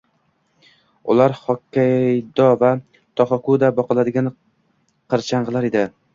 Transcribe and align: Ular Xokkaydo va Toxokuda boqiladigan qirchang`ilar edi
Ular 1.13 1.35
Xokkaydo 1.41 2.47
va 2.65 2.71
Toxokuda 3.23 3.71
boqiladigan 3.83 4.33
qirchang`ilar 5.15 5.71
edi 5.73 5.89